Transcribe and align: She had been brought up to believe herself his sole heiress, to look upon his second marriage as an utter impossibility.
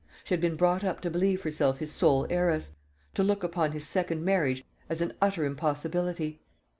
She 0.23 0.33
had 0.33 0.41
been 0.41 0.55
brought 0.55 0.83
up 0.83 0.99
to 1.01 1.11
believe 1.11 1.43
herself 1.43 1.77
his 1.77 1.91
sole 1.91 2.25
heiress, 2.31 2.75
to 3.13 3.21
look 3.21 3.43
upon 3.43 3.71
his 3.71 3.85
second 3.85 4.25
marriage 4.25 4.63
as 4.89 4.99
an 4.99 5.13
utter 5.21 5.45
impossibility. 5.45 6.41